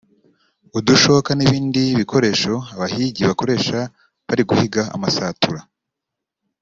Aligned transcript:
udushoka 0.77 1.29
n’ibindi 1.35 1.83
bikoresho 1.99 2.53
abahigi 2.73 3.21
bakoresha 3.29 3.77
bari 4.27 4.43
guhiga 4.49 4.81
amasatura 4.95 5.59